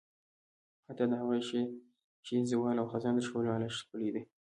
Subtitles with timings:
[0.87, 1.37] حتی د هغه
[2.27, 4.21] شي زوال او خزان تر ښکلا لا ښکلی دی.